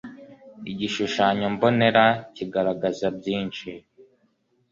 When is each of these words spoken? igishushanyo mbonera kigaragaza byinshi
igishushanyo 0.71 1.45
mbonera 1.55 2.05
kigaragaza 2.35 3.05
byinshi 3.17 3.69